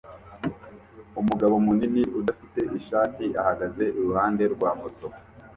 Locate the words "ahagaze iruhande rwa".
3.41-4.69